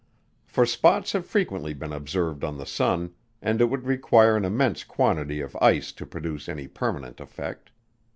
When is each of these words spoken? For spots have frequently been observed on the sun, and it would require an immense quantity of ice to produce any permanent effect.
For 0.47 0.65
spots 0.65 1.11
have 1.11 1.27
frequently 1.27 1.75
been 1.75 1.93
observed 1.93 2.43
on 2.43 2.57
the 2.57 2.65
sun, 2.65 3.13
and 3.39 3.61
it 3.61 3.65
would 3.65 3.85
require 3.85 4.35
an 4.35 4.45
immense 4.45 4.83
quantity 4.83 5.41
of 5.41 5.55
ice 5.61 5.91
to 5.91 6.07
produce 6.07 6.49
any 6.49 6.67
permanent 6.67 7.19
effect. 7.19 7.69